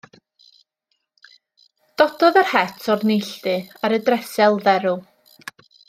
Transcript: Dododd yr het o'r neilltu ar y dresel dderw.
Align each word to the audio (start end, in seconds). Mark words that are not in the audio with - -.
Dododd 2.03 2.41
yr 2.43 2.49
het 2.55 2.89
o'r 2.95 3.05
neilltu 3.11 3.55
ar 3.89 3.97
y 3.99 4.01
dresel 4.11 4.59
dderw. 4.69 4.99